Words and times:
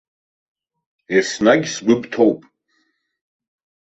Еснагь 1.17 1.67
сгәы 1.73 1.95
бҭоуп. 2.01 2.39